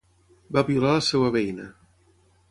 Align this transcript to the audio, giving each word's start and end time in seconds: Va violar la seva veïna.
Va 0.55 0.63
violar 0.69 0.93
la 0.99 1.03
seva 1.07 1.29
veïna. 1.35 1.67